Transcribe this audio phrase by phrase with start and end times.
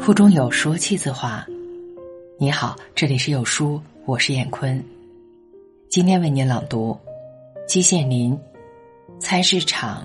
[0.00, 1.46] 腹中有书气自华。
[2.38, 4.82] 你好，这里是有书，我是燕坤。
[5.88, 6.98] 今天为您朗读
[7.68, 8.32] 季羡林
[9.20, 10.04] 《菜市场》，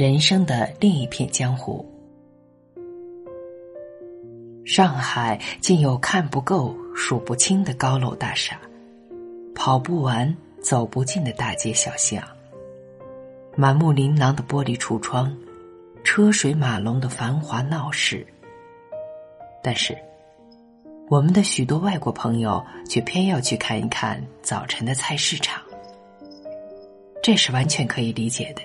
[0.00, 1.84] 人生的另一片江湖。
[4.64, 8.58] 上海竟有看不够、数不清的高楼大厦，
[9.54, 12.22] 跑不完、走不尽的大街小巷，
[13.54, 15.36] 满目琳琅的玻璃橱窗，
[16.10, 18.26] 车水马龙的繁华闹市。
[19.62, 19.94] 但是，
[21.10, 25.62] 我们的许多外国朋友却偏要去看一看早晨的菜市场，
[27.22, 28.62] 这是完全可以理解的。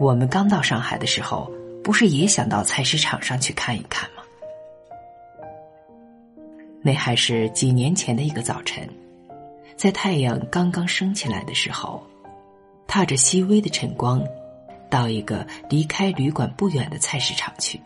[0.00, 1.48] 我们刚到上海的时候，
[1.84, 4.22] 不是也想到菜市场上去看一看吗？
[6.82, 8.84] 那还是几年前的一个早晨，
[9.76, 12.04] 在太阳刚刚升起来的时候，
[12.84, 14.20] 踏着细微的晨光，
[14.90, 17.80] 到一个离开旅馆不远的菜市场去。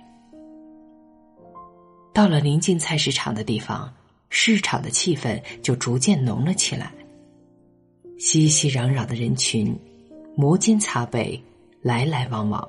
[2.13, 3.93] 到了临近菜市场的地方，
[4.29, 6.93] 市场的气氛就逐渐浓了起来。
[8.19, 9.79] 熙熙攘攘的人群，
[10.35, 11.41] 摩肩擦背，
[11.81, 12.69] 来来往往。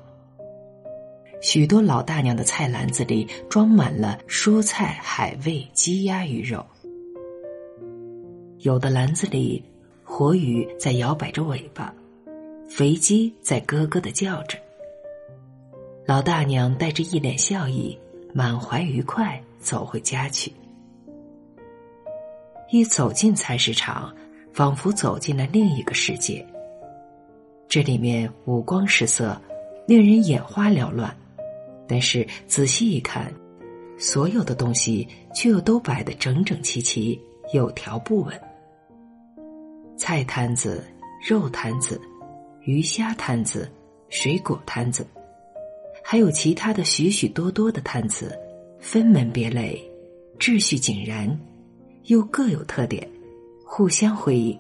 [1.42, 6.64] 许多老大娘的菜篮子里装满了蔬菜、海味、鸡鸭鱼肉，
[8.60, 9.64] 有的篮子里
[10.04, 11.92] 活鱼在摇摆着尾巴，
[12.70, 14.58] 肥鸡在咯咯的叫着。
[16.06, 17.98] 老大娘带着一脸笑意。
[18.32, 20.54] 满怀愉快走回家去。
[22.70, 24.14] 一走进菜市场，
[24.54, 26.46] 仿佛走进了另一个世界。
[27.68, 29.36] 这里面五光十色，
[29.88, 31.12] 令人眼花缭乱。
[31.88, 33.34] 但是仔细一看，
[33.98, 37.20] 所有的东西却又都摆得整整齐齐，
[37.52, 38.40] 有条不紊。
[39.98, 40.86] 菜摊子、
[41.28, 42.00] 肉摊子、
[42.70, 43.68] 鱼虾摊子、
[44.10, 45.04] 水果摊子。
[46.04, 48.38] 还有其他的许许多多的摊子，
[48.80, 49.84] 分门别类，
[50.38, 51.36] 秩序井然，
[52.04, 53.10] 又各有特点，
[53.66, 54.60] 互相辉映。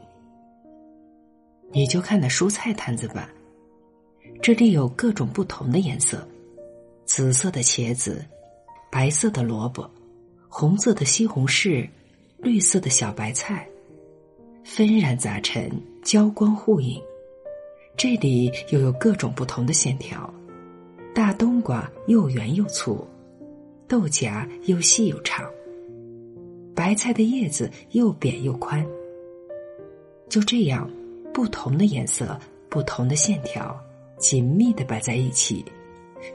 [1.71, 3.29] 你就看那蔬菜摊子吧，
[4.41, 6.27] 这里有各种不同的颜色：
[7.05, 8.25] 紫色的茄子，
[8.89, 9.87] 白色的萝卜，
[10.47, 11.87] 红色的西红柿，
[12.39, 13.69] 绿色的小白菜，
[14.63, 15.69] 纷然杂陈，
[16.01, 16.99] 交光互映。
[17.99, 20.33] 这里又有各种不同的线条。
[21.13, 23.05] 大冬瓜又圆又粗，
[23.89, 25.45] 豆荚又细又长，
[26.73, 28.87] 白菜的叶子又扁又宽。
[30.29, 30.89] 就这样，
[31.33, 32.39] 不同的颜色、
[32.69, 33.77] 不同的线条，
[34.17, 35.65] 紧密的摆在一起，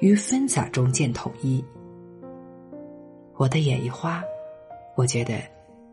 [0.00, 1.64] 于纷杂中见统一。
[3.36, 4.22] 我的眼一花，
[4.96, 5.40] 我觉得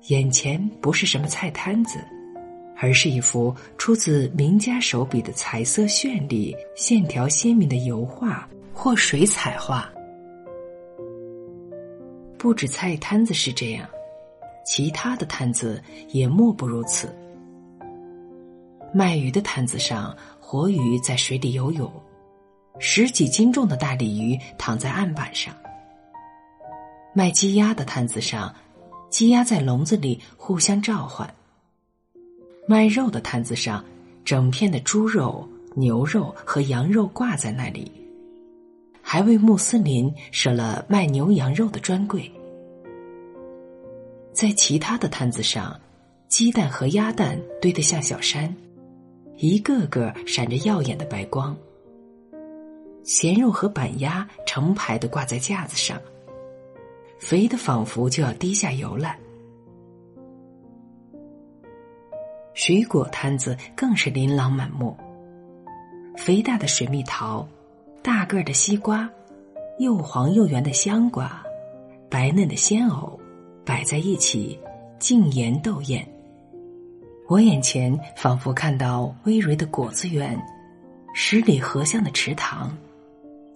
[0.09, 1.97] 眼前不是什么菜摊子，
[2.81, 8.45] 而是一幅出自名家手笔的彩色绚丽、线条鲜明的油画。
[8.73, 9.87] 或水彩画，
[12.37, 13.87] 不止菜摊子是这样，
[14.65, 17.13] 其他的摊子也莫不如此。
[18.91, 21.91] 卖鱼的摊子上，活鱼在水里游泳，
[22.79, 25.53] 十几斤重的大鲤鱼躺在案板上；
[27.13, 28.55] 卖鸡鸭的摊子上，
[29.09, 31.27] 鸡鸭在笼子里互相召唤；
[32.71, 33.83] 卖肉的摊子上，
[34.23, 35.45] 整片的猪肉、
[35.75, 37.91] 牛肉和羊肉挂在那里。
[39.01, 42.31] 还为穆斯林设了卖牛羊肉的专柜，
[44.31, 45.77] 在其他的摊子上，
[46.29, 48.55] 鸡蛋和鸭蛋堆得像小山，
[49.35, 51.53] 一个个闪着耀眼的白光。
[53.03, 56.01] 咸肉和板鸭成排的挂在架子上，
[57.19, 59.19] 肥的仿佛就要滴下油来。
[62.63, 64.95] 水果摊子更是琳琅满目，
[66.15, 67.43] 肥大的水蜜桃。
[68.03, 69.09] 大个儿的西瓜，
[69.79, 71.43] 又黄又圆的香瓜，
[72.07, 73.19] 白嫩的鲜藕，
[73.65, 74.59] 摆在一起，
[74.99, 76.07] 竞妍斗艳。
[77.27, 80.39] 我眼前仿佛看到葳蕤的果子园，
[81.15, 82.71] 十里荷香的池塘，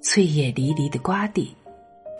[0.02, 1.56] 翠叶离离的瓜地。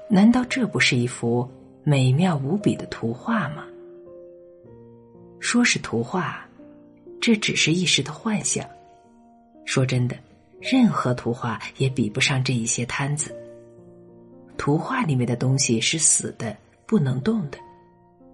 [0.08, 1.50] 难道这不是一幅
[1.84, 3.64] 美妙无比的图画吗？
[5.40, 6.45] 说是图画，
[7.26, 8.64] 这只是一时的幻想。
[9.66, 10.16] 说真的。
[10.62, 13.36] 任何图画也比不上这一些摊子。
[14.58, 16.56] 图画里面的东西是死的，
[16.86, 17.58] 不能动的，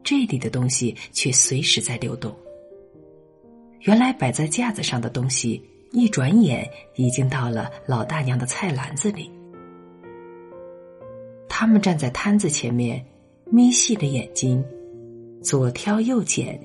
[0.03, 2.35] 这里的东西却随时在流动。
[3.81, 5.61] 原来摆在架子上的东西，
[5.91, 9.31] 一转眼已经到了老大娘的菜篮子里。
[11.47, 13.05] 他们站在摊子前面，
[13.45, 14.63] 眯细的眼睛，
[15.41, 16.59] 左挑右拣，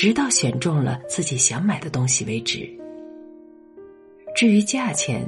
[0.00, 2.66] 直到选中了自己想买的东西为止。
[4.34, 5.22] 至于价钱，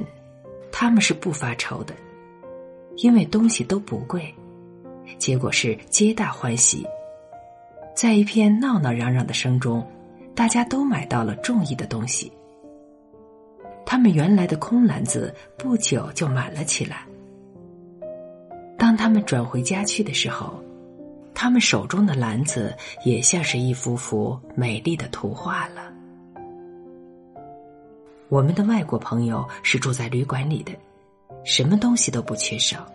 [0.71, 1.93] 他们是不发愁的，
[2.95, 4.33] 因为东西都不贵，
[5.19, 6.83] 结果是皆大欢喜。
[7.95, 9.87] 在一片闹闹嚷嚷的声中，
[10.33, 12.31] 大家都买到了中意的东西。
[13.85, 17.05] 他们原来的空篮子不久就满了起来。
[18.75, 20.62] 当他们转回家去的时候，
[21.35, 25.91] 他们手中的篮子也像是一幅幅美丽的图画了。
[28.29, 30.71] 我们的外国朋友是住在旅馆里的，
[31.43, 32.91] 什么东西都不缺少，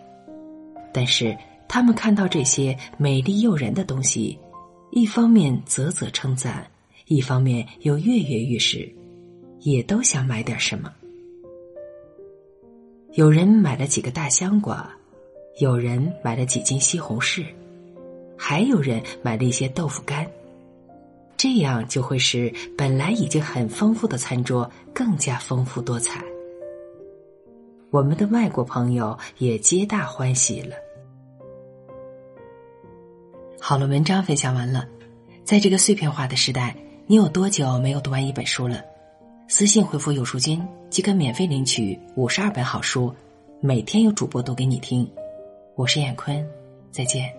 [0.91, 1.37] 但是
[1.67, 4.37] 他们看到这些美丽诱人的东西，
[4.91, 6.65] 一方面啧啧称赞，
[7.05, 8.91] 一方面又跃跃欲试，
[9.59, 10.91] 也都想买点什么。
[13.13, 14.89] 有人买了几个大香瓜，
[15.59, 17.45] 有人买了几斤西红柿。
[18.41, 20.25] 还有人买了一些豆腐干，
[21.35, 26.23] 这样就会使本来已经很丰富的餐桌更加丰富多彩。
[27.91, 30.75] 我们的外国朋友也皆大欢喜了。
[33.59, 34.87] 好了，文章分享完了。
[35.43, 36.75] 在这个碎片化的时代，
[37.07, 38.81] 你有多久没有读完一本书了？
[39.49, 43.13] 私信回复“有书君”即可免费领取五十二本好书，
[43.59, 45.09] 每天有主播读给你听。
[45.75, 46.47] 我是闫坤，
[46.91, 47.38] 再见。